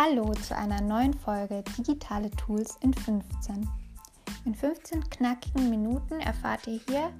Hallo 0.00 0.32
zu 0.32 0.56
einer 0.56 0.80
neuen 0.80 1.12
Folge 1.12 1.64
Digitale 1.76 2.30
Tools 2.30 2.76
in 2.82 2.94
15. 2.94 3.68
In 4.44 4.54
15 4.54 5.10
knackigen 5.10 5.70
Minuten 5.70 6.20
erfahrt 6.20 6.68
ihr 6.68 6.80
hier 6.88 7.12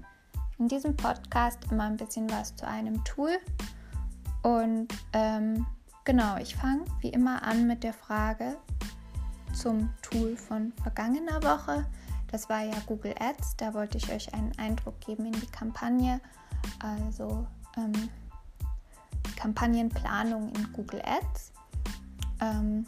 in 0.61 0.69
diesem 0.69 0.97
Podcast 0.97 1.59
immer 1.73 1.87
ein 1.87 1.97
bisschen 1.97 2.31
was 2.31 2.55
zu 2.55 2.69
einem 2.69 3.03
Tool. 3.03 3.37
Und 4.45 4.95
ähm, 5.13 5.67
genau, 6.05 6.37
ich 6.37 6.55
fange 6.55 6.85
wie 7.01 7.09
immer 7.09 7.43
an 7.43 7.67
mit 7.67 7.83
der 7.83 7.95
Frage 7.95 8.57
zum 9.53 9.93
Tool 10.01 10.37
von 10.37 10.73
vergangener 10.81 11.43
Woche. 11.43 11.85
Das 12.31 12.49
war 12.49 12.63
ja 12.63 12.77
Google 12.87 13.17
Ads. 13.19 13.57
Da 13.57 13.75
wollte 13.75 13.99
ich 13.99 14.13
euch 14.13 14.33
einen 14.35 14.57
Eindruck 14.57 15.01
geben 15.01 15.27
in 15.27 15.33
die 15.33 15.51
Kampagne. 15.51 16.21
Also 16.79 17.45
ähm, 17.77 18.09
Kampagnenplanung 19.35 20.51
in 20.51 20.73
Google 20.73 21.03
Ads. 21.05 21.55
Ähm, 22.41 22.87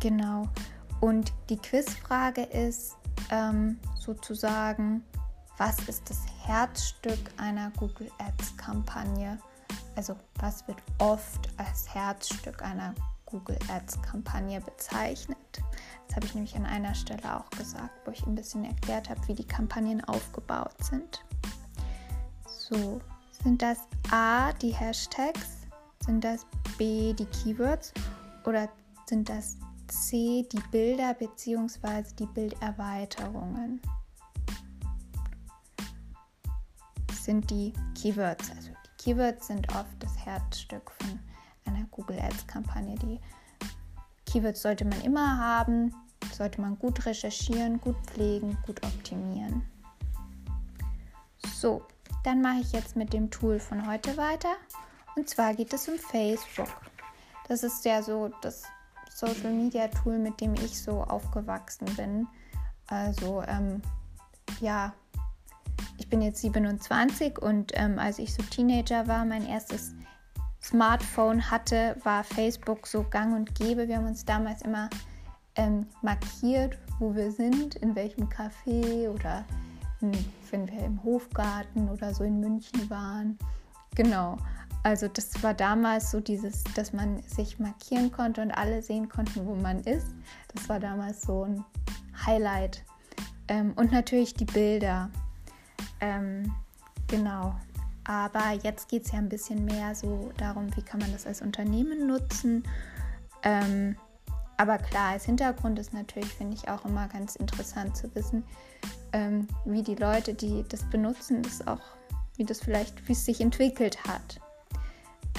genau. 0.00 0.48
Und 1.00 1.32
die 1.48 1.56
Quizfrage 1.56 2.42
ist 2.42 2.96
ähm, 3.30 3.78
sozusagen, 3.98 5.04
was 5.56 5.78
ist 5.88 6.08
das 6.08 6.20
Herzstück 6.44 7.18
einer 7.36 7.70
Google 7.76 8.10
Ads-Kampagne? 8.18 9.38
Also 9.96 10.16
was 10.36 10.66
wird 10.68 10.78
oft 10.98 11.48
als 11.56 11.92
Herzstück 11.92 12.62
einer 12.62 12.94
Google 13.26 13.58
Ads-Kampagne 13.68 14.60
bezeichnet? 14.60 15.38
Das 16.06 16.16
habe 16.16 16.26
ich 16.26 16.34
nämlich 16.34 16.56
an 16.56 16.64
einer 16.64 16.94
Stelle 16.94 17.36
auch 17.36 17.50
gesagt, 17.50 17.90
wo 18.04 18.12
ich 18.12 18.24
ein 18.26 18.34
bisschen 18.34 18.64
erklärt 18.64 19.10
habe, 19.10 19.20
wie 19.26 19.34
die 19.34 19.46
Kampagnen 19.46 20.02
aufgebaut 20.04 20.82
sind. 20.82 21.24
So, 22.46 23.00
sind 23.42 23.60
das 23.60 23.78
A 24.10 24.52
die 24.54 24.72
Hashtags? 24.72 25.66
Sind 26.04 26.24
das 26.24 26.46
B 26.78 27.12
die 27.12 27.26
Keywords? 27.26 27.92
Oder 28.48 28.70
sind 29.04 29.28
das 29.28 29.58
C 29.88 30.48
die 30.50 30.62
Bilder 30.70 31.12
bzw. 31.12 32.02
die 32.18 32.24
Bilderweiterungen? 32.24 33.82
Sind 37.12 37.50
die 37.50 37.74
Keywords. 37.94 38.50
Also 38.50 38.70
die 38.70 39.04
Keywords 39.04 39.48
sind 39.48 39.68
oft 39.74 39.92
das 39.98 40.16
Herzstück 40.24 40.90
von 40.92 41.18
einer 41.66 41.84
Google 41.90 42.18
Ads-Kampagne. 42.18 42.94
Die 42.94 43.20
Keywords 44.24 44.62
sollte 44.62 44.86
man 44.86 45.02
immer 45.02 45.36
haben, 45.36 45.94
sollte 46.32 46.62
man 46.62 46.78
gut 46.78 47.04
recherchieren, 47.04 47.78
gut 47.82 47.96
pflegen, 48.06 48.56
gut 48.64 48.82
optimieren. 48.82 49.60
So, 51.54 51.82
dann 52.24 52.40
mache 52.40 52.60
ich 52.60 52.72
jetzt 52.72 52.96
mit 52.96 53.12
dem 53.12 53.30
Tool 53.30 53.60
von 53.60 53.86
heute 53.86 54.16
weiter. 54.16 54.54
Und 55.16 55.28
zwar 55.28 55.52
geht 55.52 55.74
es 55.74 55.86
um 55.86 55.98
Facebook. 55.98 56.87
Das 57.48 57.62
ist 57.62 57.84
ja 57.84 58.02
so 58.02 58.30
das 58.42 58.64
Social 59.14 59.52
Media 59.52 59.88
Tool, 59.88 60.18
mit 60.18 60.40
dem 60.40 60.54
ich 60.54 60.80
so 60.80 61.02
aufgewachsen 61.02 61.86
bin. 61.96 62.26
Also 62.86 63.42
ähm, 63.48 63.82
ja, 64.60 64.92
ich 65.96 66.08
bin 66.08 66.22
jetzt 66.22 66.40
27 66.40 67.38
und 67.38 67.72
ähm, 67.74 67.98
als 67.98 68.18
ich 68.18 68.34
so 68.34 68.42
Teenager 68.42 69.08
war, 69.08 69.24
mein 69.24 69.46
erstes 69.46 69.94
Smartphone 70.62 71.50
hatte, 71.50 71.96
war 72.04 72.24
Facebook 72.24 72.86
so 72.86 73.02
gang 73.02 73.34
und 73.34 73.54
gäbe. 73.54 73.88
Wir 73.88 73.96
haben 73.96 74.06
uns 74.06 74.24
damals 74.24 74.62
immer 74.62 74.88
ähm, 75.56 75.86
markiert, 76.02 76.78
wo 76.98 77.14
wir 77.14 77.32
sind, 77.32 77.76
in 77.76 77.94
welchem 77.94 78.28
Café 78.28 79.08
oder 79.08 79.44
in, 80.00 80.12
wenn 80.50 80.70
wir 80.70 80.84
im 80.84 81.02
Hofgarten 81.02 81.88
oder 81.88 82.14
so 82.14 82.24
in 82.24 82.40
München 82.40 82.88
waren. 82.90 83.38
Genau. 83.94 84.36
Also 84.88 85.06
das 85.06 85.42
war 85.42 85.52
damals 85.52 86.10
so 86.10 86.18
dieses, 86.18 86.64
dass 86.74 86.94
man 86.94 87.22
sich 87.24 87.58
markieren 87.58 88.10
konnte 88.10 88.40
und 88.40 88.50
alle 88.52 88.80
sehen 88.80 89.10
konnten, 89.10 89.46
wo 89.46 89.54
man 89.54 89.80
ist. 89.80 90.06
Das 90.54 90.66
war 90.70 90.80
damals 90.80 91.20
so 91.20 91.44
ein 91.44 91.62
Highlight. 92.24 92.82
Ähm, 93.48 93.74
und 93.76 93.92
natürlich 93.92 94.32
die 94.32 94.46
Bilder. 94.46 95.10
Ähm, 96.00 96.54
genau. 97.06 97.54
Aber 98.04 98.52
jetzt 98.62 98.88
geht 98.88 99.04
es 99.04 99.12
ja 99.12 99.18
ein 99.18 99.28
bisschen 99.28 99.66
mehr 99.66 99.94
so 99.94 100.32
darum, 100.38 100.74
wie 100.74 100.80
kann 100.80 101.00
man 101.00 101.12
das 101.12 101.26
als 101.26 101.42
Unternehmen 101.42 102.06
nutzen. 102.06 102.62
Ähm, 103.42 103.94
aber 104.56 104.78
klar, 104.78 105.10
als 105.10 105.26
Hintergrund 105.26 105.78
ist 105.78 105.92
natürlich, 105.92 106.32
finde 106.32 106.56
ich, 106.56 106.66
auch 106.70 106.86
immer 106.86 107.08
ganz 107.08 107.36
interessant 107.36 107.94
zu 107.94 108.14
wissen, 108.14 108.42
ähm, 109.12 109.48
wie 109.66 109.82
die 109.82 109.96
Leute, 109.96 110.32
die 110.32 110.64
das 110.66 110.82
benutzen, 110.84 111.42
das 111.42 111.66
auch, 111.66 111.82
wie 112.38 112.44
das 112.44 112.60
vielleicht, 112.60 113.06
wie 113.06 113.12
es 113.12 113.26
sich 113.26 113.42
entwickelt 113.42 114.02
hat. 114.04 114.40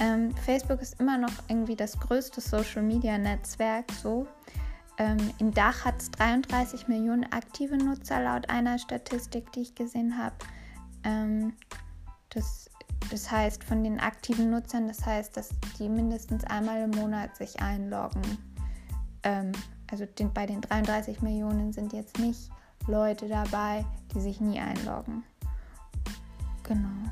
Ähm, 0.00 0.34
Facebook 0.34 0.80
ist 0.80 0.98
immer 0.98 1.18
noch 1.18 1.32
irgendwie 1.48 1.76
das 1.76 1.98
größte 1.98 2.40
Social-Media-Netzwerk 2.40 3.92
so. 3.92 4.26
Ähm, 4.96 5.18
Im 5.38 5.52
Dach 5.52 5.84
hat 5.84 6.00
es 6.00 6.10
33 6.12 6.88
Millionen 6.88 7.30
aktive 7.32 7.76
Nutzer 7.76 8.22
laut 8.22 8.48
einer 8.48 8.78
Statistik, 8.78 9.52
die 9.52 9.60
ich 9.60 9.74
gesehen 9.74 10.16
habe. 10.16 10.34
Ähm, 11.04 11.52
das, 12.30 12.70
das 13.10 13.30
heißt, 13.30 13.62
von 13.62 13.84
den 13.84 14.00
aktiven 14.00 14.50
Nutzern, 14.50 14.88
das 14.88 15.04
heißt, 15.04 15.36
dass 15.36 15.50
die 15.78 15.88
mindestens 15.88 16.44
einmal 16.44 16.82
im 16.82 16.90
Monat 16.90 17.36
sich 17.36 17.60
einloggen. 17.60 18.22
Ähm, 19.22 19.52
also 19.90 20.06
den, 20.06 20.32
bei 20.32 20.46
den 20.46 20.62
33 20.62 21.20
Millionen 21.20 21.72
sind 21.72 21.92
jetzt 21.92 22.18
nicht 22.18 22.50
Leute 22.86 23.28
dabei, 23.28 23.84
die 24.14 24.20
sich 24.20 24.40
nie 24.40 24.60
einloggen. 24.60 25.24
Genau. 26.62 27.10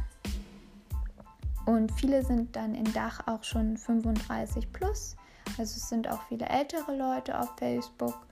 Und 1.68 1.92
viele 1.92 2.24
sind 2.24 2.56
dann 2.56 2.74
in 2.74 2.90
Dach 2.94 3.26
auch 3.26 3.44
schon 3.44 3.76
35 3.76 4.72
plus. 4.72 5.16
Also 5.58 5.76
es 5.76 5.86
sind 5.90 6.08
auch 6.08 6.22
viele 6.22 6.48
ältere 6.48 6.96
Leute 6.96 7.38
auf 7.38 7.58
Facebook. 7.58 8.26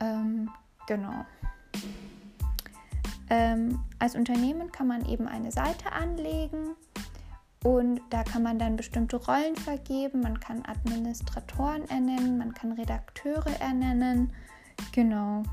Ähm, 0.00 0.50
genau. 0.88 1.24
Ähm, 3.30 3.78
als 4.00 4.16
Unternehmen 4.16 4.72
kann 4.72 4.88
man 4.88 5.06
eben 5.06 5.28
eine 5.28 5.52
Seite 5.52 5.92
anlegen 5.92 6.74
und 7.62 8.00
da 8.10 8.24
kann 8.24 8.42
man 8.42 8.58
dann 8.58 8.74
bestimmte 8.74 9.18
Rollen 9.24 9.54
vergeben. 9.54 10.22
Man 10.22 10.40
kann 10.40 10.64
Administratoren 10.66 11.88
ernennen, 11.88 12.38
man 12.38 12.54
kann 12.54 12.72
Redakteure 12.72 13.60
ernennen. 13.60 14.32
Genau. 14.90 15.44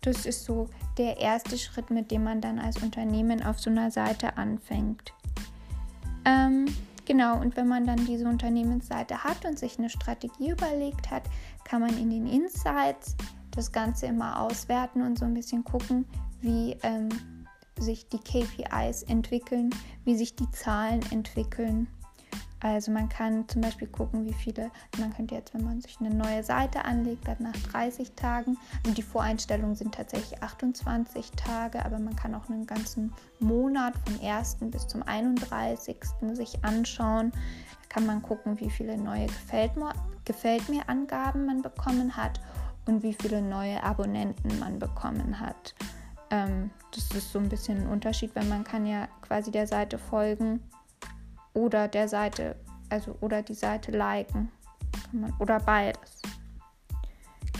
Das 0.00 0.24
ist 0.24 0.46
so 0.46 0.70
der 0.96 1.18
erste 1.18 1.58
Schritt, 1.58 1.90
mit 1.90 2.10
dem 2.10 2.24
man 2.24 2.40
dann 2.40 2.58
als 2.58 2.82
Unternehmen 2.82 3.44
auf 3.44 3.60
so 3.60 3.68
einer 3.68 3.90
Seite 3.90 4.38
anfängt. 4.38 5.12
Ähm, 6.24 6.66
genau, 7.06 7.40
und 7.40 7.56
wenn 7.56 7.68
man 7.68 7.86
dann 7.86 8.04
diese 8.06 8.28
Unternehmensseite 8.28 9.24
hat 9.24 9.44
und 9.44 9.58
sich 9.58 9.78
eine 9.78 9.90
Strategie 9.90 10.50
überlegt 10.50 11.10
hat, 11.10 11.22
kann 11.64 11.80
man 11.80 11.96
in 11.98 12.10
den 12.10 12.26
Insights 12.26 13.16
das 13.50 13.72
Ganze 13.72 14.06
immer 14.06 14.40
auswerten 14.40 15.02
und 15.02 15.18
so 15.18 15.24
ein 15.24 15.34
bisschen 15.34 15.64
gucken, 15.64 16.06
wie 16.40 16.76
ähm, 16.82 17.08
sich 17.78 18.08
die 18.08 18.18
KPIs 18.18 19.02
entwickeln, 19.04 19.70
wie 20.04 20.16
sich 20.16 20.36
die 20.36 20.50
Zahlen 20.50 21.00
entwickeln. 21.10 21.88
Also 22.62 22.92
man 22.92 23.08
kann 23.08 23.48
zum 23.48 23.62
Beispiel 23.62 23.88
gucken, 23.88 24.26
wie 24.26 24.34
viele, 24.34 24.70
man 24.98 25.14
könnte 25.14 25.34
jetzt, 25.34 25.54
wenn 25.54 25.64
man 25.64 25.80
sich 25.80 25.98
eine 25.98 26.14
neue 26.14 26.44
Seite 26.44 26.84
anlegt, 26.84 27.26
dann 27.26 27.38
nach 27.40 27.56
30 27.72 28.12
Tagen, 28.12 28.58
also 28.84 28.94
die 28.94 29.02
Voreinstellungen 29.02 29.74
sind 29.74 29.94
tatsächlich 29.94 30.42
28 30.42 31.30
Tage, 31.32 31.84
aber 31.84 31.98
man 31.98 32.14
kann 32.16 32.34
auch 32.34 32.50
einen 32.50 32.66
ganzen 32.66 33.12
Monat 33.38 33.94
vom 34.04 34.26
1. 34.26 34.58
bis 34.60 34.86
zum 34.86 35.02
31. 35.02 35.96
sich 36.34 36.62
anschauen. 36.62 37.32
Da 37.32 37.88
kann 37.88 38.06
man 38.06 38.20
gucken, 38.20 38.60
wie 38.60 38.70
viele 38.70 38.98
neue 38.98 39.26
Gefällt 39.26 39.76
mir, 39.76 39.92
Gefällt 40.26 40.68
mir 40.68 40.88
Angaben 40.88 41.46
man 41.46 41.62
bekommen 41.62 42.16
hat 42.16 42.40
und 42.86 43.02
wie 43.02 43.14
viele 43.14 43.40
neue 43.40 43.82
Abonnenten 43.82 44.58
man 44.58 44.78
bekommen 44.78 45.40
hat. 45.40 45.74
Ähm, 46.30 46.70
das 46.94 47.08
ist 47.16 47.32
so 47.32 47.38
ein 47.38 47.48
bisschen 47.48 47.78
ein 47.78 47.88
Unterschied, 47.88 48.36
weil 48.36 48.44
man 48.44 48.64
kann 48.64 48.86
ja 48.86 49.08
quasi 49.22 49.50
der 49.50 49.66
Seite 49.66 49.98
folgen 49.98 50.60
oder 51.54 51.88
der 51.88 52.08
Seite, 52.08 52.56
also 52.88 53.16
oder 53.20 53.42
die 53.42 53.54
Seite 53.54 53.92
liken. 53.92 54.50
Man, 55.12 55.32
oder 55.38 55.58
beides. 55.60 56.22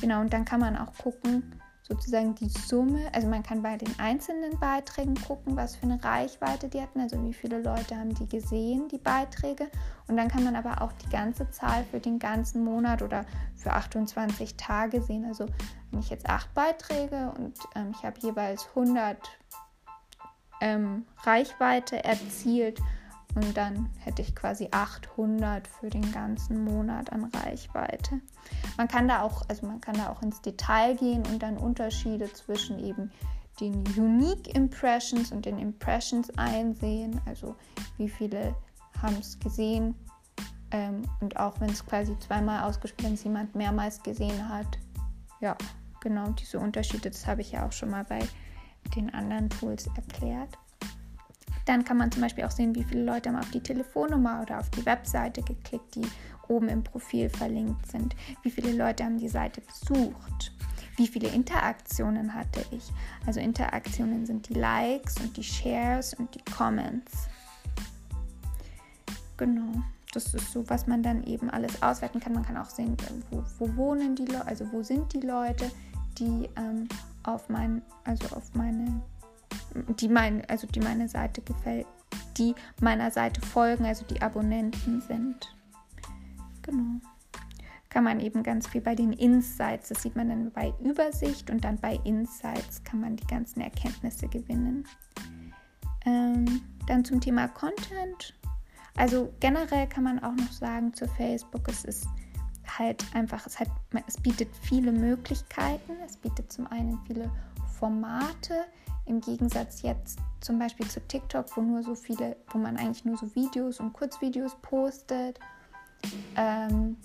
Genau, 0.00 0.20
und 0.20 0.32
dann 0.32 0.44
kann 0.44 0.60
man 0.60 0.76
auch 0.76 0.92
gucken, 0.94 1.60
sozusagen 1.90 2.36
die 2.36 2.48
Summe, 2.48 3.10
also 3.12 3.26
man 3.26 3.42
kann 3.42 3.62
bei 3.62 3.76
den 3.76 3.98
einzelnen 3.98 4.58
Beiträgen 4.60 5.16
gucken, 5.16 5.56
was 5.56 5.74
für 5.74 5.82
eine 5.82 6.02
Reichweite 6.02 6.68
die 6.68 6.80
hatten, 6.80 7.00
also 7.00 7.20
wie 7.24 7.34
viele 7.34 7.60
Leute 7.60 7.96
haben 7.96 8.14
die 8.14 8.28
gesehen, 8.28 8.86
die 8.88 8.98
Beiträge. 8.98 9.68
Und 10.06 10.16
dann 10.16 10.28
kann 10.28 10.44
man 10.44 10.54
aber 10.54 10.82
auch 10.82 10.92
die 10.92 11.08
ganze 11.08 11.50
Zahl 11.50 11.84
für 11.90 11.98
den 11.98 12.20
ganzen 12.20 12.64
Monat 12.64 13.02
oder 13.02 13.26
für 13.56 13.72
28 13.72 14.56
Tage 14.56 15.02
sehen. 15.02 15.24
Also 15.24 15.46
wenn 15.90 15.98
ich 15.98 16.10
jetzt 16.10 16.28
acht 16.28 16.54
Beiträge 16.54 17.32
und 17.36 17.54
ähm, 17.74 17.92
ich 17.96 18.04
habe 18.04 18.20
jeweils 18.20 18.68
100 18.68 19.16
ähm, 20.60 21.06
Reichweite 21.24 22.04
erzielt, 22.04 22.80
und 23.34 23.56
dann 23.56 23.88
hätte 23.98 24.22
ich 24.22 24.34
quasi 24.34 24.68
800 24.70 25.68
für 25.68 25.88
den 25.88 26.10
ganzen 26.12 26.64
Monat 26.64 27.12
an 27.12 27.24
Reichweite. 27.24 28.20
Man 28.76 28.88
kann 28.88 29.08
da 29.08 29.22
auch, 29.22 29.42
also 29.48 29.66
man 29.66 29.80
kann 29.80 29.94
da 29.94 30.10
auch 30.10 30.22
ins 30.22 30.40
Detail 30.40 30.96
gehen 30.96 31.24
und 31.26 31.42
dann 31.42 31.56
Unterschiede 31.56 32.32
zwischen 32.32 32.78
eben 32.78 33.10
den 33.60 33.84
Unique 33.96 34.54
Impressions 34.54 35.32
und 35.32 35.44
den 35.44 35.58
Impressions 35.58 36.30
einsehen. 36.38 37.20
Also 37.26 37.54
wie 37.98 38.08
viele 38.08 38.54
haben 39.00 39.16
es 39.20 39.38
gesehen 39.38 39.94
Ähm, 40.72 41.02
und 41.20 41.36
auch 41.36 41.60
wenn 41.60 41.70
es 41.70 41.84
quasi 41.84 42.16
zweimal 42.20 42.62
ausgespielt, 42.62 43.14
es 43.14 43.24
jemand 43.24 43.54
mehrmals 43.54 44.02
gesehen 44.02 44.48
hat. 44.48 44.78
Ja, 45.40 45.56
genau, 46.00 46.30
diese 46.30 46.60
Unterschiede, 46.60 47.10
das 47.10 47.26
habe 47.26 47.40
ich 47.40 47.52
ja 47.52 47.66
auch 47.66 47.72
schon 47.72 47.90
mal 47.90 48.04
bei 48.04 48.20
den 48.94 49.12
anderen 49.12 49.50
Tools 49.50 49.88
erklärt. 49.96 50.56
Dann 51.66 51.84
kann 51.84 51.96
man 51.96 52.10
zum 52.10 52.22
Beispiel 52.22 52.44
auch 52.44 52.50
sehen, 52.50 52.74
wie 52.74 52.84
viele 52.84 53.04
Leute 53.04 53.28
haben 53.28 53.38
auf 53.38 53.50
die 53.50 53.60
Telefonnummer 53.60 54.40
oder 54.42 54.58
auf 54.58 54.70
die 54.70 54.84
Webseite 54.84 55.42
geklickt, 55.42 55.94
die 55.94 56.06
oben 56.48 56.68
im 56.68 56.82
Profil 56.82 57.28
verlinkt 57.28 57.90
sind. 57.90 58.16
Wie 58.42 58.50
viele 58.50 58.72
Leute 58.72 59.04
haben 59.04 59.18
die 59.18 59.28
Seite 59.28 59.60
besucht? 59.60 60.52
Wie 60.96 61.06
viele 61.06 61.28
Interaktionen 61.28 62.34
hatte 62.34 62.64
ich? 62.72 62.90
Also 63.26 63.40
Interaktionen 63.40 64.26
sind 64.26 64.48
die 64.48 64.54
Likes 64.54 65.16
und 65.18 65.36
die 65.36 65.44
Shares 65.44 66.14
und 66.14 66.34
die 66.34 66.44
Comments. 66.52 67.28
Genau. 69.36 69.82
Das 70.12 70.34
ist 70.34 70.52
so, 70.52 70.68
was 70.68 70.88
man 70.88 71.02
dann 71.02 71.22
eben 71.24 71.48
alles 71.50 71.82
auswerten 71.82 72.20
kann. 72.20 72.32
Man 72.32 72.44
kann 72.44 72.56
auch 72.56 72.68
sehen, 72.68 72.96
wo, 73.30 73.44
wo 73.58 73.76
wohnen 73.76 74.16
die 74.16 74.26
Leute, 74.26 74.46
also 74.46 74.70
wo 74.72 74.82
sind 74.82 75.12
die 75.12 75.20
Leute, 75.20 75.70
die 76.18 76.48
ähm, 76.56 76.88
auf 77.22 77.48
mein, 77.48 77.80
also 78.04 78.34
auf 78.34 78.54
meine 78.54 79.00
die 79.98 80.08
mein, 80.08 80.44
also 80.46 80.66
die 80.66 80.80
meine 80.80 81.08
Seite 81.08 81.42
gefällt, 81.42 81.86
die 82.36 82.54
meiner 82.80 83.10
Seite 83.10 83.40
folgen, 83.40 83.84
also 83.84 84.04
die 84.04 84.20
Abonnenten 84.22 85.00
sind. 85.00 85.54
Genau. 86.62 87.00
Kann 87.88 88.04
man 88.04 88.20
eben 88.20 88.42
ganz 88.42 88.68
viel 88.68 88.80
bei 88.80 88.94
den 88.94 89.12
Insights, 89.12 89.88
das 89.88 90.02
sieht 90.02 90.14
man 90.14 90.28
dann 90.28 90.52
bei 90.52 90.72
Übersicht 90.80 91.50
und 91.50 91.64
dann 91.64 91.76
bei 91.78 91.98
Insights 92.04 92.84
kann 92.84 93.00
man 93.00 93.16
die 93.16 93.26
ganzen 93.26 93.60
Erkenntnisse 93.60 94.28
gewinnen. 94.28 94.86
Ähm, 96.06 96.62
dann 96.86 97.04
zum 97.04 97.20
Thema 97.20 97.48
Content. 97.48 98.34
Also 98.96 99.32
generell 99.40 99.88
kann 99.88 100.04
man 100.04 100.22
auch 100.22 100.34
noch 100.34 100.52
sagen 100.52 100.94
zu 100.94 101.08
Facebook, 101.08 101.68
es 101.68 101.84
ist 101.84 102.06
halt 102.78 103.04
einfach, 103.14 103.46
es, 103.46 103.58
hat, 103.58 103.68
es 104.06 104.16
bietet 104.16 104.48
viele 104.62 104.92
Möglichkeiten. 104.92 105.92
Es 106.04 106.16
bietet 106.16 106.52
zum 106.52 106.66
einen 106.68 106.98
viele 107.06 107.30
Formate, 107.78 108.64
im 109.06 109.20
Gegensatz 109.20 109.82
jetzt 109.82 110.18
zum 110.40 110.58
Beispiel 110.58 110.88
zu 110.88 111.00
TikTok, 111.00 111.56
wo 111.56 111.60
nur 111.60 111.82
so 111.82 111.94
viele, 111.94 112.36
wo 112.50 112.58
man 112.58 112.76
eigentlich 112.76 113.04
nur 113.04 113.16
so 113.16 113.34
Videos 113.34 113.80
und 113.80 113.92
Kurzvideos 113.92 114.56
postet. 114.62 115.38
Ähm, 116.36 116.96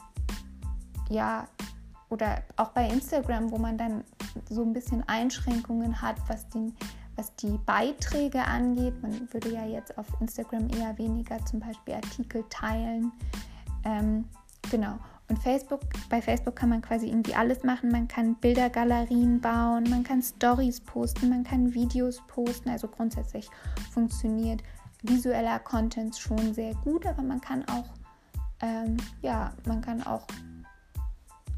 ja, 1.09 1.47
oder 2.09 2.43
auch 2.55 2.69
bei 2.69 2.87
Instagram, 2.87 3.51
wo 3.51 3.57
man 3.57 3.77
dann 3.77 4.03
so 4.49 4.61
ein 4.63 4.73
bisschen 4.73 5.03
Einschränkungen 5.07 6.01
hat, 6.01 6.15
was, 6.27 6.47
den, 6.49 6.73
was 7.15 7.35
die 7.35 7.59
Beiträge 7.65 8.43
angeht. 8.43 9.01
Man 9.01 9.33
würde 9.33 9.51
ja 9.51 9.65
jetzt 9.65 9.97
auf 9.97 10.05
Instagram 10.19 10.69
eher 10.69 10.97
weniger 10.97 11.43
zum 11.45 11.59
Beispiel 11.59 11.95
Artikel 11.95 12.43
teilen. 12.49 13.11
Ähm, 13.83 14.25
genau. 14.69 14.97
Und 15.27 15.39
Facebook, 15.39 15.81
bei 16.09 16.21
Facebook 16.21 16.55
kann 16.55 16.69
man 16.69 16.81
quasi 16.81 17.07
irgendwie 17.07 17.33
alles 17.33 17.63
machen. 17.63 17.91
Man 17.91 18.07
kann 18.07 18.35
Bildergalerien 18.35 19.41
bauen, 19.41 19.83
man 19.89 20.03
kann 20.03 20.21
Stories 20.21 20.79
posten, 20.81 21.29
man 21.29 21.43
kann 21.43 21.73
Videos 21.73 22.21
posten. 22.27 22.69
Also 22.69 22.87
grundsätzlich 22.87 23.49
funktioniert 23.91 24.61
visueller 25.01 25.59
Content 25.59 26.15
schon 26.15 26.53
sehr 26.53 26.73
gut, 26.75 27.05
aber 27.05 27.23
man 27.23 27.41
kann 27.41 27.65
auch, 27.69 27.85
ähm, 28.61 28.97
ja, 29.21 29.51
man 29.65 29.81
kann 29.81 30.03
auch 30.03 30.27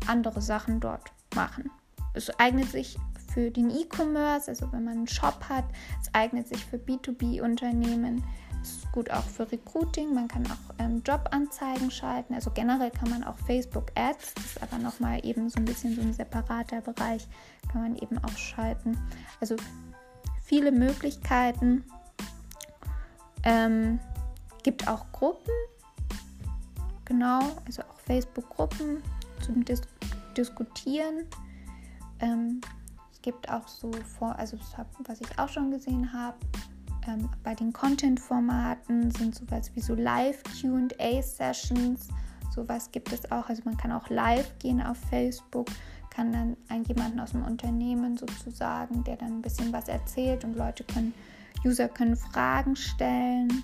andere 0.08 0.42
Sachen 0.42 0.80
dort 0.80 1.12
machen. 1.36 1.70
Es 2.14 2.30
eignet 2.40 2.70
sich 2.70 2.98
für 3.34 3.52
den 3.52 3.70
E-Commerce, 3.70 4.50
also 4.50 4.72
wenn 4.72 4.86
man 4.86 4.98
einen 4.98 5.08
Shop 5.08 5.44
hat, 5.48 5.66
es 6.02 6.14
eignet 6.14 6.48
sich 6.48 6.66
für 6.66 6.78
B2B-Unternehmen 6.78 8.24
ist 8.62 8.92
gut 8.92 9.10
auch 9.12 9.24
für 9.24 9.52
Recruiting. 9.52 10.14
Man 10.14 10.28
kann 10.28 10.46
auch 10.48 10.76
ähm, 10.80 11.02
Jobanzeigen 11.06 11.92
schalten. 11.92 12.34
Also 12.34 12.52
generell 12.52 12.92
kann 12.92 13.10
man 13.10 13.24
auch 13.24 13.38
Facebook 13.40 13.92
Ads, 13.96 14.34
das 14.36 14.46
ist 14.46 14.64
aber 14.64 14.78
nochmal 14.78 15.26
eben 15.26 15.50
so 15.50 15.58
ein 15.58 15.66
bisschen 15.66 15.96
so 15.96 16.02
ein 16.02 16.14
separater 16.14 16.82
Bereich, 16.82 17.28
kann 17.72 17.82
man 17.82 17.96
eben 17.98 18.18
auch 18.24 18.38
schalten. 18.38 18.98
Also 19.40 19.56
viele 20.44 20.72
Möglichkeiten. 20.72 21.84
Ähm, 23.44 24.00
gibt 24.64 24.88
auch 24.88 25.06
Gruppen, 25.14 25.54
genau, 27.06 27.40
also 27.66 27.84
auch 27.84 28.00
Facebook-Gruppen 28.06 29.02
zum 29.46 29.64
Dis 29.64 29.82
Diskutieren. 30.36 31.26
Ähm, 32.20 32.60
es 33.12 33.22
gibt 33.22 33.50
auch 33.50 33.68
so 33.68 33.92
vor, 34.18 34.38
also 34.38 34.58
was 35.06 35.22
ich 35.22 35.40
auch 35.40 35.50
schon 35.50 35.72
gesehen 35.72 36.12
habe, 36.12 36.38
ähm, 37.08 37.30
bei 37.44 37.56
den 37.56 37.74
Content-Formaten 37.74 39.12
sind 39.12 39.36
sowas 39.36 39.72
wie 39.76 39.82
so 39.82 39.96
Live-QA-Sessions. 39.96 42.08
Sowas 42.54 42.92
gibt 42.92 43.12
es 43.12 43.32
auch. 43.32 43.50
Also 43.50 43.64
man 43.66 43.78
kann 43.78 43.92
auch 43.92 44.10
live 44.10 44.58
gehen 44.60 44.82
auf 44.82 44.98
Facebook, 45.10 45.68
kann 46.10 46.32
dann 46.32 46.58
einen 46.70 46.86
jemanden 46.86 47.20
aus 47.20 47.32
dem 47.32 47.44
Unternehmen 47.44 48.18
sozusagen, 48.18 49.04
der 49.04 49.18
dann 49.18 49.38
ein 49.38 49.42
bisschen 49.42 49.72
was 49.72 49.88
erzählt 49.88 50.44
und 50.44 50.56
Leute 50.56 50.84
können, 50.84 51.14
User 51.64 51.88
können 51.88 52.16
Fragen 52.16 52.76
stellen. 52.76 53.64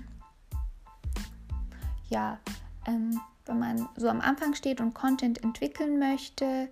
Ja, 2.09 2.37
ähm, 2.85 3.19
wenn 3.45 3.59
man 3.59 3.89
so 3.97 4.09
am 4.09 4.21
Anfang 4.21 4.53
steht 4.53 4.79
und 4.79 4.93
Content 4.93 5.43
entwickeln 5.43 5.99
möchte, 5.99 6.69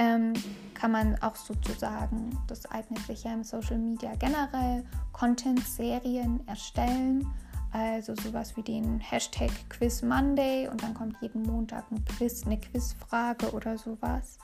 ähm, 0.00 0.32
kann 0.72 0.92
man 0.92 1.22
auch 1.22 1.36
sozusagen, 1.36 2.36
das 2.46 2.64
eignet 2.70 3.00
sich 3.00 3.24
ja 3.24 3.34
im 3.34 3.44
Social 3.44 3.76
Media 3.76 4.14
generell, 4.14 4.82
Content-Serien 5.12 6.40
erstellen. 6.48 7.26
Also 7.72 8.16
sowas 8.16 8.56
wie 8.56 8.62
den 8.62 8.98
Hashtag 8.98 9.50
Quiz 9.68 10.02
Monday 10.02 10.66
und 10.68 10.82
dann 10.82 10.94
kommt 10.94 11.16
jeden 11.20 11.42
Montag 11.42 11.84
ein 11.92 12.02
Quiz, 12.04 12.44
eine 12.44 12.58
Quizfrage 12.58 13.52
oder 13.52 13.76
sowas. 13.76 14.38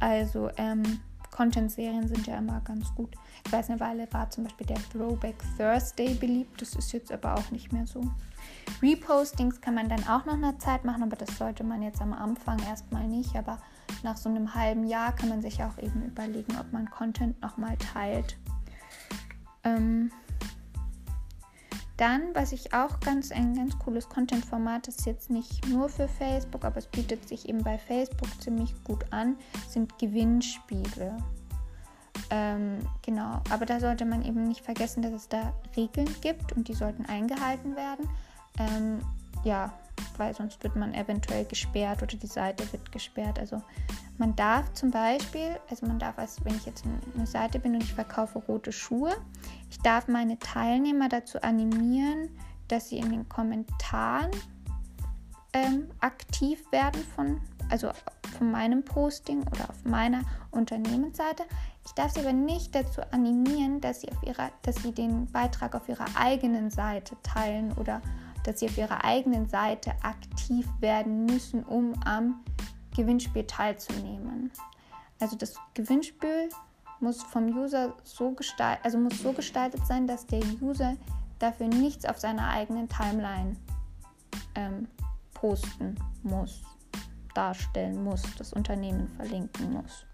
Also 0.00 0.50
ähm, 0.58 1.00
Content-Serien 1.30 2.06
sind 2.06 2.26
ja 2.26 2.36
immer 2.36 2.60
ganz 2.60 2.94
gut. 2.94 3.16
Ich 3.44 3.52
weiß, 3.52 3.70
eine 3.70 3.80
Weile 3.80 4.06
war 4.12 4.30
zum 4.30 4.44
Beispiel 4.44 4.66
der 4.66 4.78
Throwback 4.92 5.36
Thursday 5.56 6.14
beliebt, 6.14 6.60
das 6.60 6.76
ist 6.76 6.92
jetzt 6.92 7.10
aber 7.10 7.34
auch 7.34 7.50
nicht 7.50 7.72
mehr 7.72 7.86
so. 7.86 8.02
Repostings 8.82 9.60
kann 9.60 9.74
man 9.74 9.88
dann 9.88 10.02
auch 10.02 10.26
nach 10.26 10.34
einer 10.34 10.58
Zeit 10.58 10.84
machen, 10.84 11.02
aber 11.02 11.16
das 11.16 11.36
sollte 11.38 11.64
man 11.64 11.82
jetzt 11.82 12.02
am 12.02 12.12
Anfang 12.12 12.58
erstmal 12.60 13.08
nicht. 13.08 13.34
Aber 13.34 13.58
nach 14.02 14.16
so 14.16 14.28
einem 14.28 14.54
halben 14.54 14.84
Jahr 14.84 15.14
kann 15.14 15.28
man 15.28 15.42
sich 15.42 15.62
auch 15.62 15.78
eben 15.78 16.02
überlegen, 16.04 16.56
ob 16.58 16.72
man 16.72 16.90
Content 16.90 17.40
nochmal 17.40 17.76
teilt. 17.78 18.36
Ähm 19.62 20.10
dann, 21.96 22.22
was 22.34 22.50
ich 22.50 22.74
auch 22.74 22.98
ganz 22.98 23.30
ein 23.30 23.54
ganz 23.54 23.78
cooles 23.78 24.08
Content-Format 24.08 24.88
ist, 24.88 25.06
jetzt 25.06 25.30
nicht 25.30 25.68
nur 25.68 25.88
für 25.88 26.08
Facebook, 26.08 26.64
aber 26.64 26.78
es 26.78 26.88
bietet 26.88 27.28
sich 27.28 27.48
eben 27.48 27.62
bei 27.62 27.78
Facebook 27.78 28.28
ziemlich 28.42 28.74
gut 28.82 29.04
an, 29.12 29.36
sind 29.68 29.96
Gewinnspiele. 29.98 31.16
Ähm, 32.30 32.78
genau, 33.02 33.40
aber 33.50 33.64
da 33.64 33.78
sollte 33.78 34.04
man 34.04 34.24
eben 34.24 34.48
nicht 34.48 34.64
vergessen, 34.64 35.02
dass 35.02 35.12
es 35.12 35.28
da 35.28 35.52
Regeln 35.76 36.08
gibt 36.20 36.52
und 36.52 36.66
die 36.66 36.74
sollten 36.74 37.06
eingehalten 37.06 37.76
werden. 37.76 38.08
Ähm, 38.58 38.98
ja, 39.44 39.72
weil 40.16 40.34
sonst 40.34 40.62
wird 40.62 40.76
man 40.76 40.94
eventuell 40.94 41.44
gesperrt 41.44 42.02
oder 42.02 42.16
die 42.16 42.26
Seite 42.26 42.70
wird 42.72 42.92
gesperrt. 42.92 43.38
Also 43.38 43.62
man 44.18 44.34
darf 44.36 44.72
zum 44.74 44.90
Beispiel, 44.90 45.58
also 45.68 45.86
man 45.86 45.98
darf, 45.98 46.18
als 46.18 46.44
wenn 46.44 46.54
ich 46.54 46.66
jetzt 46.66 46.84
eine 47.14 47.26
Seite 47.26 47.58
bin 47.58 47.74
und 47.74 47.82
ich 47.82 47.94
verkaufe 47.94 48.38
rote 48.38 48.72
Schuhe, 48.72 49.14
ich 49.70 49.78
darf 49.80 50.08
meine 50.08 50.38
Teilnehmer 50.38 51.08
dazu 51.08 51.42
animieren, 51.42 52.30
dass 52.68 52.88
sie 52.88 52.98
in 52.98 53.10
den 53.10 53.28
Kommentaren 53.28 54.30
ähm, 55.52 55.88
aktiv 56.00 56.60
werden 56.72 57.02
von, 57.14 57.40
also 57.70 57.90
von 58.38 58.50
meinem 58.50 58.84
Posting 58.84 59.42
oder 59.42 59.70
auf 59.70 59.84
meiner 59.84 60.22
Unternehmensseite. 60.50 61.44
Ich 61.86 61.92
darf 61.92 62.12
sie 62.12 62.20
aber 62.20 62.32
nicht 62.32 62.74
dazu 62.74 63.02
animieren, 63.12 63.80
dass 63.80 64.00
sie, 64.00 64.10
auf 64.10 64.22
ihrer, 64.22 64.50
dass 64.62 64.76
sie 64.76 64.92
den 64.92 65.26
Beitrag 65.26 65.74
auf 65.74 65.88
ihrer 65.88 66.06
eigenen 66.16 66.70
Seite 66.70 67.16
teilen 67.22 67.72
oder 67.72 68.00
dass 68.44 68.60
sie 68.60 68.68
auf 68.68 68.78
ihrer 68.78 69.04
eigenen 69.04 69.48
Seite 69.48 69.92
aktiv 70.02 70.66
werden 70.80 71.26
müssen, 71.26 71.64
um 71.64 71.94
am 72.04 72.44
Gewinnspiel 72.94 73.44
teilzunehmen. 73.44 74.52
Also 75.20 75.36
das 75.36 75.54
Gewinnspiel 75.74 76.48
muss 77.00 77.22
vom 77.22 77.46
User 77.46 77.94
so 78.04 78.32
gestaltet, 78.32 78.84
also 78.84 78.98
muss 78.98 79.18
so 79.20 79.32
gestaltet 79.32 79.86
sein, 79.86 80.06
dass 80.06 80.26
der 80.26 80.40
User 80.60 80.96
dafür 81.38 81.66
nichts 81.68 82.04
auf 82.04 82.18
seiner 82.18 82.48
eigenen 82.48 82.88
Timeline 82.88 83.56
ähm, 84.54 84.88
posten 85.34 85.96
muss, 86.22 86.62
darstellen 87.34 88.02
muss, 88.04 88.22
das 88.38 88.52
Unternehmen 88.52 89.08
verlinken 89.16 89.72
muss. 89.72 90.06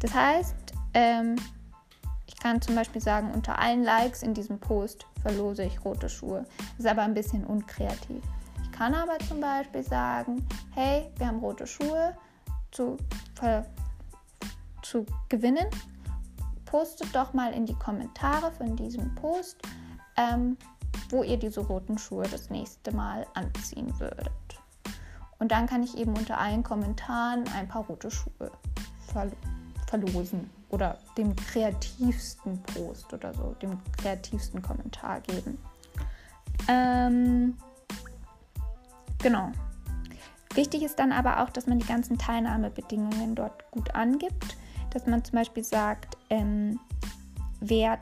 Das 0.00 0.14
heißt, 0.14 0.56
ähm, 0.94 1.36
ich 2.26 2.36
kann 2.36 2.60
zum 2.60 2.74
Beispiel 2.74 3.00
sagen, 3.00 3.30
unter 3.32 3.58
allen 3.58 3.84
Likes 3.84 4.22
in 4.22 4.34
diesem 4.34 4.58
Post 4.58 5.06
verlose 5.22 5.64
ich 5.64 5.84
rote 5.84 6.08
Schuhe. 6.08 6.44
Ist 6.78 6.86
aber 6.86 7.02
ein 7.02 7.14
bisschen 7.14 7.44
unkreativ. 7.44 8.22
Ich 8.62 8.72
kann 8.72 8.94
aber 8.94 9.18
zum 9.20 9.40
Beispiel 9.40 9.82
sagen, 9.82 10.46
hey, 10.74 11.10
wir 11.16 11.28
haben 11.28 11.38
rote 11.38 11.66
Schuhe 11.66 12.16
zu, 12.72 12.96
zu 14.82 15.06
gewinnen. 15.28 15.66
Postet 16.66 17.14
doch 17.14 17.32
mal 17.32 17.52
in 17.52 17.64
die 17.64 17.74
Kommentare 17.74 18.50
von 18.52 18.76
diesem 18.76 19.14
Post, 19.14 19.56
ähm, 20.16 20.58
wo 21.10 21.22
ihr 21.22 21.38
diese 21.38 21.60
roten 21.60 21.96
Schuhe 21.96 22.26
das 22.28 22.50
nächste 22.50 22.94
Mal 22.94 23.26
anziehen 23.34 23.98
würdet. 24.00 24.32
Und 25.38 25.52
dann 25.52 25.66
kann 25.66 25.82
ich 25.82 25.96
eben 25.96 26.16
unter 26.16 26.38
allen 26.38 26.62
Kommentaren 26.62 27.44
ein 27.54 27.68
paar 27.68 27.84
rote 27.84 28.10
Schuhe 28.10 28.50
verl 29.06 29.32
verlosen 29.86 30.50
oder 30.70 30.98
dem 31.16 31.34
kreativsten 31.36 32.60
Post 32.62 33.12
oder 33.12 33.32
so, 33.34 33.54
dem 33.62 33.78
kreativsten 33.96 34.60
Kommentar 34.60 35.20
geben. 35.20 35.58
Ähm, 36.68 37.56
genau. 39.22 39.52
Wichtig 40.54 40.82
ist 40.82 40.98
dann 40.98 41.12
aber 41.12 41.42
auch, 41.42 41.50
dass 41.50 41.66
man 41.66 41.78
die 41.78 41.86
ganzen 41.86 42.18
Teilnahmebedingungen 42.18 43.34
dort 43.34 43.70
gut 43.70 43.94
angibt, 43.94 44.56
dass 44.90 45.06
man 45.06 45.22
zum 45.22 45.36
Beispiel 45.36 45.64
sagt, 45.64 46.16
ähm, 46.30 46.80
wer 47.60 47.98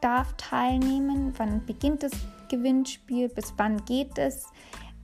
darf 0.00 0.34
teilnehmen, 0.36 1.34
wann 1.36 1.64
beginnt 1.66 2.02
das 2.02 2.12
Gewinnspiel, 2.48 3.28
bis 3.28 3.54
wann 3.56 3.84
geht 3.84 4.18
es, 4.18 4.46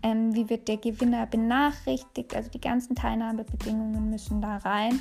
ähm, 0.03 0.35
wie 0.35 0.49
wird 0.49 0.69
der 0.69 0.77
Gewinner 0.77 1.27
benachrichtigt, 1.27 2.35
also 2.35 2.51
die 2.51 2.61
ganzen 2.61 2.95
Teilnahmebedingungen 2.95 4.11
müssen 4.11 4.41
da 4.41 4.59
rein. 4.59 5.01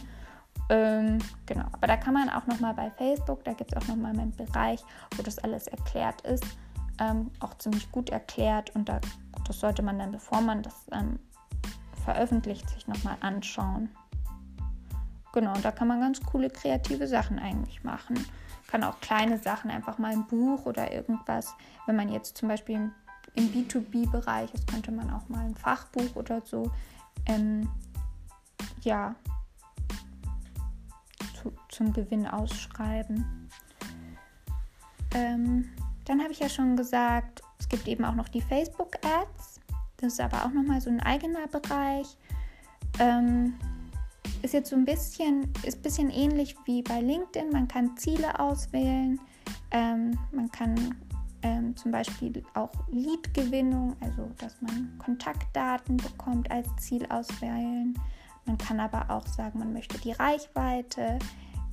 Ähm, 0.70 1.18
genau, 1.48 1.66
aber 1.72 1.88
da 1.88 1.98
kann 1.98 2.14
man 2.14 2.30
auch 2.30 2.46
nochmal 2.46 2.76
bei 2.76 2.92
Facebook, 2.92 3.44
da 3.44 3.54
gibt 3.54 3.74
es 3.74 3.82
auch 3.82 3.88
nochmal 3.88 4.12
einen 4.12 4.36
Bereich, 4.36 4.84
wo 5.16 5.24
das 5.24 5.40
alles 5.40 5.68
erklärt 5.68 6.22
ist, 6.22 6.46
ähm, 7.00 7.32
auch 7.40 7.58
ziemlich 7.58 7.92
gut 7.92 8.12
erklärt 8.12 8.76
und 8.76 8.88
da, 8.88 9.00
das 9.48 9.60
sollte 9.60 9.82
man 9.82 9.98
dann, 9.98 10.12
bevor 10.12 10.42
man 10.42 10.62
das 10.62 10.76
ähm, 10.92 11.18
veröffentlicht, 12.06 12.70
sich 12.70 12.88
nochmal 12.88 13.18
anschauen. 13.22 13.90
Genau, 15.34 15.54
und 15.54 15.66
da 15.66 15.72
kann 15.72 15.88
man 15.88 16.02
ganz 16.02 16.22
coole 16.24 16.50
kreative 16.50 17.08
Sachen 17.08 17.40
eigentlich 17.40 17.84
machen. 17.84 18.24
Kann 18.68 18.84
auch 18.84 19.00
kleine 19.00 19.38
Sachen, 19.40 19.72
einfach 19.72 19.98
mal 19.98 20.12
ein 20.12 20.28
Buch 20.28 20.66
oder 20.66 20.92
irgendwas. 20.92 21.56
Wenn 21.88 21.96
man 21.96 22.10
jetzt 22.10 22.38
zum 22.38 22.48
Beispiel 22.48 22.76
im, 22.76 22.92
im 23.36 23.46
B2B-Bereich 23.52 24.54
ist, 24.54 24.68
könnte 24.68 24.92
man 24.92 25.12
auch 25.12 25.28
mal 25.30 25.46
ein 25.46 25.56
Fachbuch 25.56 26.16
oder 26.16 26.42
so 26.46 26.72
ähm, 27.26 27.70
ja, 28.82 29.16
zum 31.80 31.94
Gewinn 31.94 32.28
ausschreiben. 32.28 33.26
Ähm, 35.16 35.70
dann 36.04 36.22
habe 36.22 36.34
ich 36.34 36.40
ja 36.40 36.50
schon 36.50 36.76
gesagt, 36.76 37.42
es 37.58 37.70
gibt 37.70 37.88
eben 37.88 38.04
auch 38.04 38.16
noch 38.16 38.28
die 38.28 38.42
Facebook-Ads. 38.42 39.62
Das 39.96 40.14
ist 40.14 40.20
aber 40.20 40.44
auch 40.44 40.52
nochmal 40.52 40.82
so 40.82 40.90
ein 40.90 41.00
eigener 41.00 41.48
Bereich. 41.48 42.18
Ähm, 43.00 43.54
ist 44.42 44.54
jetzt 44.54 44.72
so 44.72 44.76
ein 44.76 44.84
bisschen, 44.84 45.54
ist 45.64 45.78
ein 45.78 45.82
bisschen 45.82 46.10
ähnlich 46.10 46.58
wie 46.66 46.82
bei 46.82 47.00
LinkedIn. 47.00 47.50
Man 47.50 47.70
kann 47.70 47.96
Ziele 47.96 48.38
auswählen. 48.38 49.18
Ähm, 49.72 50.18
man 50.34 50.52
kann 50.52 50.96
ähm, 51.44 51.78
zum 51.78 51.92
Beispiel 51.94 52.44
auch 52.56 52.72
Lead-Gewinnung, 52.92 53.96
also 54.02 54.30
dass 54.38 54.62
man 54.62 54.98
Kontaktdaten 54.98 55.96
bekommt, 55.96 56.52
als 56.52 56.68
Ziel 56.76 57.06
auswählen. 57.06 57.98
Man 58.46 58.58
kann 58.58 58.82
aber 58.82 59.10
auch 59.10 59.26
sagen, 59.28 59.60
man 59.60 59.72
möchte 59.72 59.98
die 60.00 60.12
Reichweite 60.12 61.20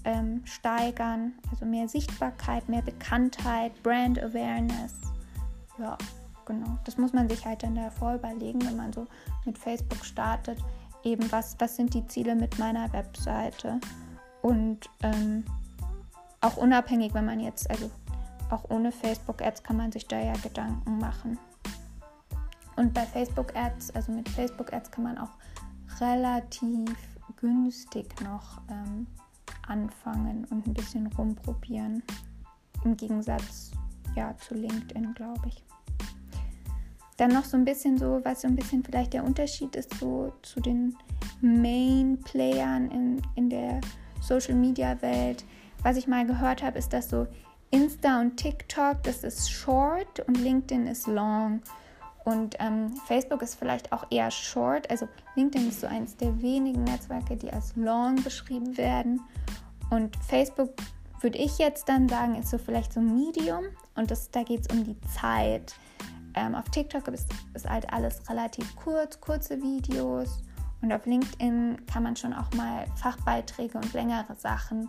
ähm, 0.07 0.41
steigern, 0.47 1.33
also 1.51 1.67
mehr 1.67 1.89
Sichtbarkeit, 1.89 2.69
mehr 2.69 2.81
Bekanntheit, 2.81 3.73
Brand 3.83 4.23
Awareness. 4.23 4.95
Ja, 5.79 5.99
genau. 6.47 6.79
Das 6.85 6.97
muss 6.97 7.13
man 7.13 7.29
sich 7.29 7.45
halt 7.45 7.63
dann 7.65 7.75
davor 7.75 8.15
überlegen, 8.15 8.65
wenn 8.65 8.77
man 8.77 8.93
so 8.93 9.07
mit 9.45 9.59
Facebook 9.59 10.05
startet, 10.05 10.59
eben 11.03 11.31
was, 11.33 11.57
was 11.59 11.77
sind 11.77 11.93
die 11.93 12.07
Ziele 12.07 12.37
mit 12.37 12.59
meiner 12.59 12.91
Webseite. 12.93 13.81
Und 14.43 14.89
ähm, 15.03 15.45
auch 16.41 16.57
unabhängig, 16.57 17.13
wenn 17.13 17.27
man 17.27 17.41
jetzt, 17.41 17.69
also 17.69 17.91
auch 18.51 18.71
ohne 18.71 18.93
Facebook-Ads 18.93 19.65
kann 19.65 19.77
man 19.77 19.91
sich 19.91 20.07
da 20.07 20.21
ja 20.21 20.35
Gedanken 20.35 20.99
machen. 20.99 21.37
Und 22.77 22.95
bei 22.95 23.05
Facebook-Ads, 23.07 23.91
also 23.97 24.13
mit 24.13 24.29
Facebook-Ads 24.29 24.93
kann 24.93 25.03
man 25.03 25.19
auch 25.19 25.31
relativ 26.01 26.95
günstig 27.41 28.21
noch 28.21 28.61
ähm, 28.71 29.09
anfangen 29.67 30.47
und 30.51 30.67
ein 30.67 30.75
bisschen 30.75 31.07
rumprobieren. 31.09 32.03
Im 32.85 32.97
Gegensatz 32.97 33.73
ja, 34.15 34.37
zu 34.37 34.55
LinkedIn, 34.55 35.15
glaube 35.15 35.49
ich. 35.49 35.63
Dann 37.17 37.31
noch 37.31 37.45
so 37.45 37.57
ein 37.57 37.65
bisschen 37.65 37.97
so, 37.97 38.21
was 38.25 38.43
so 38.43 38.49
ein 38.49 38.57
bisschen 38.57 38.85
vielleicht 38.85 39.15
der 39.15 39.25
Unterschied 39.25 39.75
ist 39.75 39.95
so 39.95 40.33
zu 40.43 40.61
den 40.61 40.95
Main-Playern 41.41 42.91
in, 42.91 43.23
in 43.37 43.49
der 43.49 43.81
Social-Media-Welt. 44.21 45.45
Was 45.83 45.97
ich 45.97 46.07
mal 46.07 46.27
gehört 46.27 46.63
habe, 46.63 46.79
ist, 46.79 46.93
dass 46.93 47.09
so 47.09 47.27
Insta 47.71 48.21
und 48.21 48.37
TikTok, 48.37 49.03
das 49.03 49.25
ist 49.25 49.51
short 49.51 50.21
und 50.27 50.39
LinkedIn 50.39 50.87
ist 50.87 51.07
long. 51.07 51.61
Und 52.27 52.57
ähm, 52.59 52.93
Facebook 53.07 53.41
ist 53.41 53.55
vielleicht 53.55 53.93
auch 53.93 54.05
eher 54.11 54.33
short. 54.33 54.91
Also 54.91 55.09
LinkedIn 55.37 55.69
ist 55.69 55.81
so 55.81 55.87
eines 55.87 56.17
der 56.17 56.43
wenigen 56.43 56.83
Netzwerke, 56.83 57.37
die 57.37 57.53
als 57.53 57.77
long 57.77 58.17
beschrieben 58.17 58.77
werden. 58.77 59.21
Und 59.91 60.17
Facebook 60.25 60.71
würde 61.21 61.39
ich 61.39 61.57
jetzt 61.59 61.89
dann 61.89 62.09
sagen, 62.09 62.35
ist 62.35 62.51
so 62.51 62.59
vielleicht 62.59 62.93
so 62.93 63.01
Medium. 63.01 63.67
Und 63.95 64.11
das, 64.11 64.29
da 64.33 64.43
geht 64.43 64.63
es 64.63 64.77
um 64.77 64.83
die 64.83 65.01
Zeit. 65.03 65.77
Ähm, 66.35 66.57
auf 66.57 66.65
TikTok 66.71 67.07
ist, 67.09 67.31
ist 67.55 67.71
halt 67.71 67.93
alles 67.93 68.29
relativ 68.29 68.75
kurz, 68.75 69.21
kurze 69.21 69.63
Videos. 69.63 70.43
Und 70.83 70.93
auf 70.93 71.07
LinkedIn 71.07 71.87
kann 71.87 72.03
man 72.03 72.17
schon 72.17 72.33
auch 72.33 72.53
mal 72.55 72.87
Fachbeiträge 72.97 73.79
und 73.79 73.93
längere 73.93 74.35
Sachen 74.35 74.89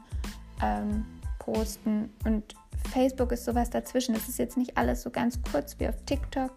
ähm, 0.63 1.05
posten. 1.37 2.09
Und 2.25 2.55
Facebook 2.91 3.31
ist 3.31 3.45
sowas 3.45 3.69
dazwischen. 3.69 4.15
Es 4.15 4.27
ist 4.27 4.39
jetzt 4.39 4.57
nicht 4.57 4.75
alles 4.75 5.03
so 5.03 5.11
ganz 5.11 5.39
kurz 5.51 5.79
wie 5.79 5.87
auf 5.87 6.03
TikTok. 6.07 6.51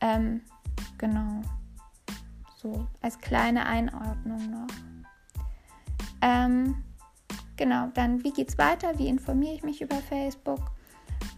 Ähm, 0.00 0.42
genau. 0.96 1.42
So 2.56 2.86
als 3.00 3.18
kleine 3.18 3.66
Einordnung 3.66 4.50
noch. 4.50 4.66
Ähm, 6.20 6.82
genau, 7.56 7.88
dann 7.94 8.22
wie 8.24 8.32
geht's 8.32 8.58
weiter? 8.58 8.98
Wie 8.98 9.08
informiere 9.08 9.54
ich 9.54 9.62
mich 9.62 9.80
über 9.80 9.96
Facebook? 9.96 10.72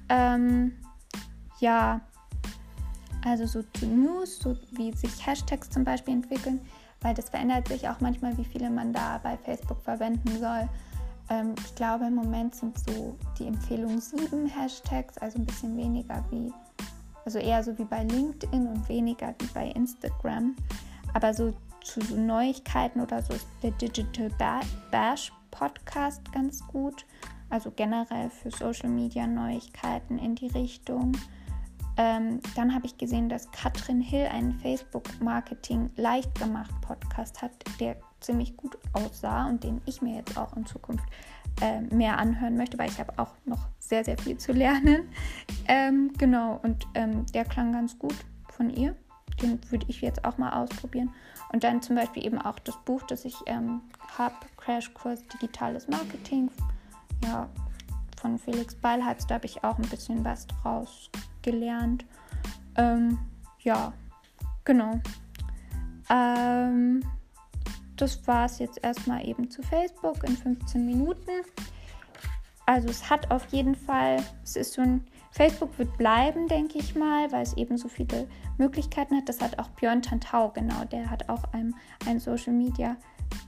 Ähm, 0.08 0.72
ja, 1.60 2.00
also 3.24 3.46
so 3.46 3.62
zu 3.74 3.86
News, 3.86 4.38
so 4.38 4.56
wie 4.72 4.92
sich 4.92 5.26
Hashtags 5.26 5.68
zum 5.68 5.84
Beispiel 5.84 6.14
entwickeln, 6.14 6.60
weil 7.02 7.14
das 7.14 7.28
verändert 7.28 7.68
sich 7.68 7.88
auch 7.88 8.00
manchmal, 8.00 8.36
wie 8.38 8.44
viele 8.44 8.70
man 8.70 8.92
da 8.92 9.18
bei 9.18 9.36
Facebook 9.36 9.80
verwenden 9.82 10.38
soll. 10.38 10.68
Ähm, 11.28 11.54
ich 11.64 11.74
glaube, 11.74 12.06
im 12.06 12.14
Moment 12.14 12.54
sind 12.54 12.78
so 12.78 13.16
die 13.38 13.46
Empfehlungen 13.46 14.00
sieben 14.00 14.46
Hashtags, 14.46 15.18
also 15.18 15.38
ein 15.38 15.46
bisschen 15.46 15.76
weniger 15.76 16.24
wie 16.30 16.52
also 17.24 17.38
eher 17.38 17.62
so 17.62 17.76
wie 17.78 17.84
bei 17.84 18.04
LinkedIn 18.04 18.66
und 18.66 18.88
weniger 18.88 19.34
wie 19.38 19.48
bei 19.54 19.66
Instagram. 19.68 20.56
Aber 21.14 21.34
so 21.34 21.52
zu 21.82 22.00
so 22.00 22.16
Neuigkeiten 22.16 23.00
oder 23.00 23.22
so 23.22 23.34
ist 23.34 23.46
der 23.62 23.72
Digital 23.72 24.30
Bash 24.90 25.32
Podcast 25.50 26.30
ganz 26.32 26.66
gut. 26.68 27.04
Also 27.48 27.72
generell 27.72 28.30
für 28.30 28.50
Social 28.50 28.88
Media 28.88 29.26
Neuigkeiten 29.26 30.18
in 30.18 30.36
die 30.36 30.46
Richtung. 30.48 31.12
Ähm, 31.96 32.40
dann 32.54 32.72
habe 32.74 32.86
ich 32.86 32.96
gesehen, 32.96 33.28
dass 33.28 33.50
Katrin 33.50 34.00
Hill 34.00 34.26
einen 34.26 34.54
Facebook 34.60 35.08
Marketing 35.20 35.90
leicht 35.96 36.34
gemacht 36.38 36.70
Podcast 36.80 37.42
hat, 37.42 37.52
der 37.80 37.96
ziemlich 38.20 38.56
gut 38.56 38.78
aussah 38.92 39.48
und 39.48 39.64
den 39.64 39.80
ich 39.86 40.00
mir 40.00 40.16
jetzt 40.16 40.38
auch 40.38 40.56
in 40.56 40.64
Zukunft 40.64 41.04
äh, 41.60 41.80
mehr 41.94 42.18
anhören 42.18 42.56
möchte, 42.56 42.78
weil 42.78 42.88
ich 42.88 42.98
habe 42.98 43.12
auch 43.18 43.34
noch 43.44 43.68
sehr, 43.78 44.04
sehr 44.04 44.18
viel 44.18 44.38
zu 44.38 44.52
lernen. 44.52 45.08
Ähm, 45.66 46.12
genau, 46.18 46.58
und 46.62 46.86
ähm, 46.94 47.26
der 47.32 47.44
klang 47.44 47.72
ganz 47.72 47.98
gut 47.98 48.14
von 48.48 48.70
ihr. 48.70 48.94
Den 49.42 49.58
würde 49.70 49.86
ich 49.88 50.00
jetzt 50.00 50.24
auch 50.24 50.36
mal 50.38 50.52
ausprobieren. 50.52 51.12
Und 51.52 51.64
dann 51.64 51.82
zum 51.82 51.96
Beispiel 51.96 52.24
eben 52.24 52.38
auch 52.38 52.58
das 52.58 52.76
Buch, 52.84 53.02
das 53.02 53.24
ich 53.24 53.36
ähm, 53.46 53.80
habe, 54.16 54.34
Crashkurs 54.56 55.22
Digitales 55.28 55.88
Marketing, 55.88 56.50
ja, 57.24 57.48
von 58.20 58.38
Felix 58.38 58.74
Beilharz. 58.74 59.26
Da 59.26 59.36
habe 59.36 59.46
ich 59.46 59.64
auch 59.64 59.78
ein 59.78 59.88
bisschen 59.88 60.24
was 60.24 60.46
draus 60.46 61.10
gelernt. 61.42 62.04
Ähm, 62.76 63.18
ja, 63.60 63.92
genau. 64.64 65.00
Ähm, 66.08 67.02
das 68.00 68.26
war 68.26 68.46
es 68.46 68.58
jetzt 68.58 68.82
erstmal 68.82 69.26
eben 69.26 69.50
zu 69.50 69.62
Facebook 69.62 70.24
in 70.24 70.36
15 70.36 70.84
Minuten. 70.84 71.30
Also 72.66 72.88
es 72.88 73.10
hat 73.10 73.30
auf 73.30 73.46
jeden 73.46 73.74
Fall, 73.74 74.22
es 74.44 74.56
ist 74.56 74.74
so 74.74 74.82
ein, 74.82 75.04
Facebook 75.32 75.76
wird 75.78 75.96
bleiben, 75.98 76.46
denke 76.48 76.78
ich 76.78 76.94
mal, 76.94 77.30
weil 77.32 77.42
es 77.42 77.56
eben 77.56 77.76
so 77.76 77.88
viele 77.88 78.28
Möglichkeiten 78.58 79.16
hat. 79.16 79.28
Das 79.28 79.40
hat 79.40 79.58
auch 79.58 79.68
Björn 79.70 80.02
Tantau, 80.02 80.50
genau, 80.50 80.84
der 80.84 81.10
hat 81.10 81.28
auch 81.28 81.44
einen, 81.52 81.74
einen 82.06 82.20
Social 82.20 82.52
Media 82.52 82.96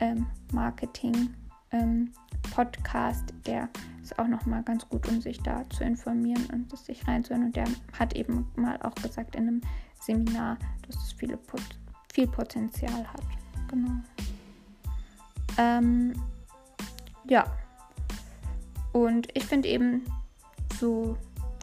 ähm, 0.00 0.26
Marketing 0.52 1.34
ähm, 1.70 2.12
Podcast, 2.54 3.32
der 3.46 3.68
ist 4.02 4.18
auch 4.18 4.26
nochmal 4.26 4.62
ganz 4.62 4.88
gut, 4.88 5.08
um 5.08 5.20
sich 5.20 5.40
da 5.40 5.68
zu 5.70 5.84
informieren 5.84 6.46
und 6.52 6.72
das 6.72 6.86
sich 6.86 7.06
reinzuhören. 7.06 7.46
Und 7.46 7.56
der 7.56 7.66
hat 7.98 8.14
eben 8.14 8.50
mal 8.56 8.76
auch 8.82 8.94
gesagt 8.96 9.36
in 9.36 9.48
einem 9.48 9.60
Seminar, 10.00 10.58
dass 10.86 10.96
es 10.96 11.12
viele, 11.12 11.38
viel 12.12 12.26
Potenzial 12.26 13.06
hat. 13.12 13.22
Genau. 13.68 14.02
Ähm, 15.58 16.12
ja. 17.28 17.44
Und 18.92 19.28
ich 19.34 19.44
finde 19.44 19.68
eben 19.68 20.04
so 20.78 21.16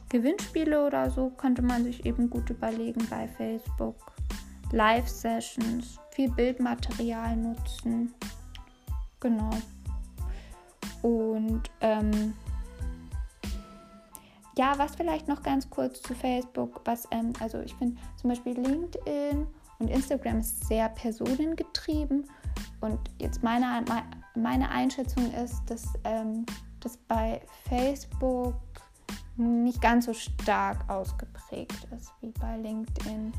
Gewinnspiele 0.08 0.84
oder 0.86 1.10
so 1.10 1.30
könnte 1.30 1.62
man 1.62 1.84
sich 1.84 2.04
eben 2.04 2.28
gut 2.28 2.50
überlegen 2.50 3.06
bei 3.08 3.28
Facebook. 3.28 3.96
Live-Sessions, 4.72 5.98
viel 6.10 6.30
Bildmaterial 6.30 7.36
nutzen. 7.36 8.14
Genau. 9.20 9.50
Und 11.02 11.62
ähm, 11.80 12.34
ja, 14.56 14.74
was 14.76 14.94
vielleicht 14.96 15.28
noch 15.28 15.42
ganz 15.42 15.68
kurz 15.70 16.02
zu 16.02 16.14
Facebook, 16.14 16.80
was, 16.84 17.06
ähm, 17.10 17.32
also 17.40 17.60
ich 17.60 17.74
finde 17.74 18.00
zum 18.16 18.30
Beispiel 18.30 18.54
LinkedIn 18.54 19.46
und 19.78 19.88
Instagram 19.88 20.40
ist 20.40 20.66
sehr 20.66 20.88
personengetrieben. 20.90 22.28
Und 22.80 22.98
jetzt 23.18 23.42
meine, 23.42 23.84
meine 24.34 24.70
Einschätzung 24.70 25.32
ist, 25.32 25.62
dass 25.66 25.86
ähm, 26.04 26.46
das 26.80 26.96
bei 26.96 27.40
Facebook 27.68 28.54
nicht 29.36 29.80
ganz 29.80 30.06
so 30.06 30.14
stark 30.14 30.88
ausgeprägt 30.88 31.88
ist 31.96 32.12
wie 32.20 32.30
bei 32.32 32.56
LinkedIn 32.58 33.32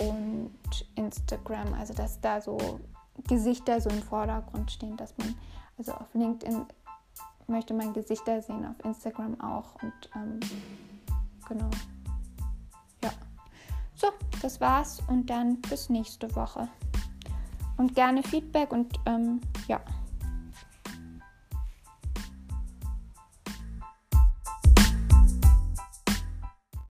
und 0.00 0.86
Instagram. 0.94 1.74
Also 1.74 1.94
dass 1.94 2.20
da 2.20 2.40
so 2.40 2.80
Gesichter 3.26 3.80
so 3.80 3.90
im 3.90 4.02
Vordergrund 4.02 4.70
stehen, 4.70 4.96
dass 4.96 5.16
man, 5.18 5.34
also 5.76 5.92
auf 5.92 6.12
LinkedIn 6.14 6.66
möchte 7.46 7.74
man 7.74 7.92
Gesichter 7.92 8.42
sehen, 8.42 8.66
auf 8.66 8.84
Instagram 8.84 9.40
auch. 9.40 9.74
Und 9.82 10.10
ähm, 10.14 10.40
genau. 11.48 11.70
Ja. 13.02 13.10
So, 13.94 14.08
das 14.42 14.60
war's 14.60 15.00
und 15.08 15.26
dann 15.28 15.60
bis 15.62 15.88
nächste 15.88 16.34
Woche. 16.36 16.68
Und 17.78 17.94
gerne 17.94 18.22
Feedback 18.22 18.72
und 18.72 18.92
ähm, 19.06 19.40
ja. 19.68 19.80